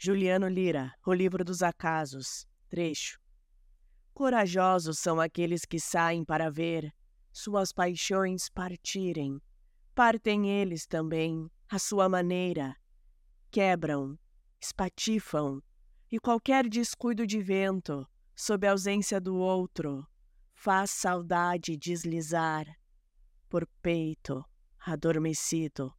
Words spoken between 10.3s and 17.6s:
eles também, à sua maneira. Quebram, espatifam, e qualquer descuido de